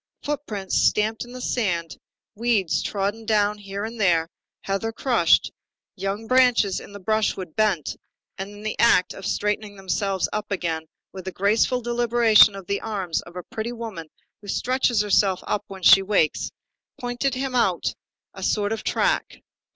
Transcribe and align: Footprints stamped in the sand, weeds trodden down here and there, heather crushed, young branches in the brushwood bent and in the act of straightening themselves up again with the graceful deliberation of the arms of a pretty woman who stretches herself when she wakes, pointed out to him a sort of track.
Footprints 0.23 0.81
stamped 0.81 1.23
in 1.25 1.31
the 1.31 1.39
sand, 1.41 1.97
weeds 2.33 2.81
trodden 2.81 3.23
down 3.23 3.59
here 3.59 3.85
and 3.85 4.01
there, 4.01 4.29
heather 4.61 4.91
crushed, 4.91 5.51
young 5.95 6.25
branches 6.25 6.79
in 6.79 6.91
the 6.91 6.99
brushwood 6.99 7.55
bent 7.55 7.95
and 8.35 8.49
in 8.49 8.63
the 8.63 8.75
act 8.79 9.13
of 9.13 9.27
straightening 9.27 9.75
themselves 9.75 10.27
up 10.33 10.49
again 10.51 10.87
with 11.11 11.25
the 11.25 11.31
graceful 11.31 11.81
deliberation 11.81 12.55
of 12.55 12.65
the 12.65 12.81
arms 12.81 13.21
of 13.21 13.35
a 13.35 13.43
pretty 13.43 13.73
woman 13.73 14.07
who 14.41 14.47
stretches 14.47 15.03
herself 15.03 15.43
when 15.67 15.83
she 15.83 16.01
wakes, 16.01 16.49
pointed 16.99 17.33
out 17.37 17.83
to 17.83 17.91
him 17.91 18.33
a 18.33 18.41
sort 18.41 18.71
of 18.71 18.83
track. 18.83 19.43